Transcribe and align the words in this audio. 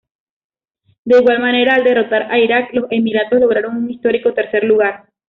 De 1.05 1.19
igual 1.19 1.39
manera, 1.39 1.75
al 1.75 1.83
derrotar 1.83 2.31
a 2.31 2.39
Irak, 2.39 2.73
los 2.73 2.85
Emiratos 2.89 3.39
lograron 3.39 3.77
un 3.77 3.87
histórico 3.91 4.33
tercer 4.33 4.63
lugar. 4.63 5.05